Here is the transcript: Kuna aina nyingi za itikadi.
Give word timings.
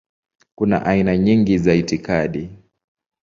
Kuna 0.55 0.85
aina 0.85 1.17
nyingi 1.17 1.57
za 1.57 1.73
itikadi. 1.73 2.49